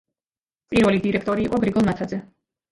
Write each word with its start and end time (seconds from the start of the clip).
პირველი 0.75 1.03
დირექტორი 1.05 1.47
იყო 1.51 1.63
გრიგოლ 1.67 1.89
ნათაძე. 1.93 2.23